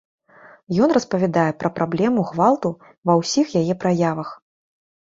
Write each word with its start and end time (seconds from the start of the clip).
Ён 0.85 0.89
распавядае 0.97 1.45
пра 1.65 1.69
праблему 1.77 2.27
гвалту 2.33 2.69
ва 3.11 3.21
ўсіх 3.21 3.45
яе 3.65 3.73
праявах. 3.87 4.39